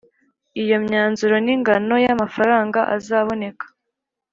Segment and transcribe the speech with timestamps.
[0.61, 3.65] iyo myanzuro n'ingano y' amafaranga azaboneka.